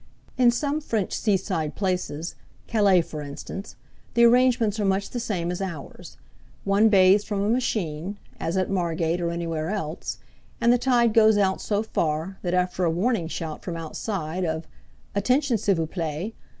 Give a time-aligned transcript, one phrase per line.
[0.35, 2.33] In some French seaside places
[2.65, 3.75] Calais, for instance
[4.15, 6.17] the arrangements are much the same as ours.
[6.63, 10.17] One bathes from a machine, as at Margate or anywhere else,
[10.59, 14.65] and the tide goes out so far that, after a warning shout form outside of
[15.13, 16.33] "Attention, s'il vous plait!"